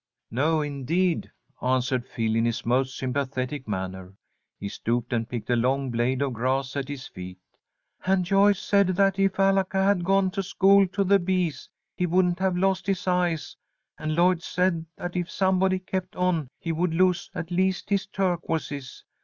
[0.31, 1.29] "No, indeed!"
[1.61, 4.15] answered Phil, in his most sympathetic manner.
[4.57, 7.37] He stooped and picked a long blade of grass at his feet.
[8.07, 12.39] "And Joyce said that if Alaka had gone to school to the bees, he wouldn't
[12.39, 13.55] have lost his eyes,
[13.99, 19.05] and Lloyd said that if somebody kept on, he would lose at least his turquoises.